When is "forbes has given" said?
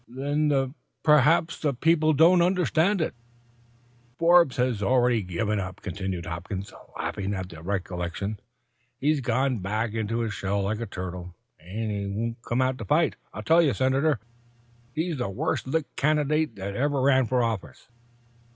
4.17-4.79